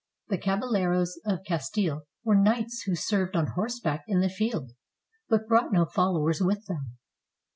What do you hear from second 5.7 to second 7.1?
no followers with them.